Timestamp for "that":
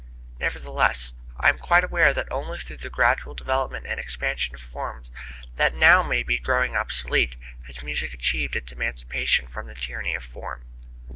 2.11-2.31, 5.57-5.75